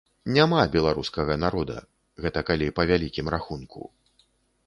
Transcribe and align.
Няма 0.35 0.61
беларускага 0.75 1.35
народа, 1.43 1.75
гэта 2.25 2.39
калі 2.49 2.67
па 2.79 2.85
вялікім 2.93 3.25
рахунку. 3.35 3.81